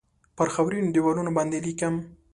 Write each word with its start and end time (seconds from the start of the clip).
پر 0.37 0.47
خاورینو 0.53 0.93
دیوالونو 0.95 1.31
باندې 1.37 1.57
لیکم 1.65 1.95